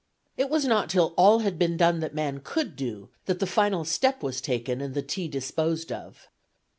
It 0.35 0.49
was 0.49 0.65
not 0.65 0.89
till 0.89 1.13
all 1.15 1.41
had 1.41 1.59
been 1.59 1.77
done 1.77 1.99
that 1.99 2.15
man 2.15 2.41
could 2.43 2.75
do, 2.75 3.09
that 3.27 3.37
the 3.37 3.45
final 3.45 3.85
step 3.85 4.23
was 4.23 4.41
taken 4.41 4.81
and 4.81 4.95
the 4.95 5.03
tea 5.03 5.27
disposed 5.27 5.91
of. 5.91 6.27